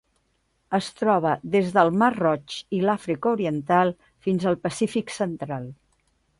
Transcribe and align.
Es 0.77 0.87
troba 1.01 1.33
des 1.55 1.69
del 1.75 1.91
Mar 2.03 2.09
Roig 2.15 2.57
i 2.79 2.81
l'Àfrica 2.87 3.35
Oriental 3.37 3.95
fins 4.27 4.51
al 4.53 4.61
Pacífic 4.67 5.17
central. 5.21 5.73